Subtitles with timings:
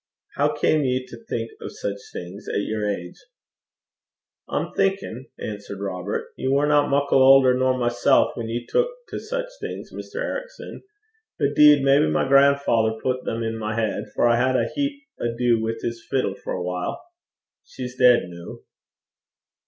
[0.35, 3.23] 'How came you to think of such things at your age?'
[4.49, 9.45] 'I'm thinkin',' answered Robert, 'ye warna muckle aulder nor mysel' whan ye took to sic
[9.59, 10.19] things, Mr.
[10.23, 10.81] Ericson.
[11.37, 14.55] But, 'deed, maybe my luckie daddie (grandfather) pat them i' my heid, for I had
[14.55, 16.99] a heap ado wi' his fiddle for a while.
[17.63, 18.63] She's deid noo.'